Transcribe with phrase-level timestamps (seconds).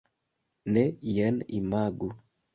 [0.77, 0.85] Ne,
[1.19, 2.13] jen imagu!